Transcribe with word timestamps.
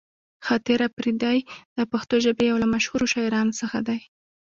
خاطر 0.45 0.79
اپريدی 0.89 1.37
د 1.77 1.79
پښتو 1.91 2.15
ژبې 2.25 2.43
يو 2.51 2.57
له 2.63 2.67
مشهورو 2.73 3.11
شاعرانو 3.13 3.57
څخه 3.61 3.77
دې. 3.87 3.99